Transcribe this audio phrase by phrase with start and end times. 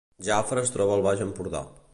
[0.27, 1.67] Jafre es troba al Baix Empordà